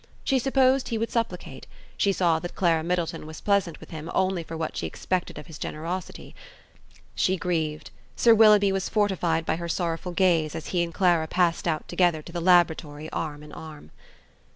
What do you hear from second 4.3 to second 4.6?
for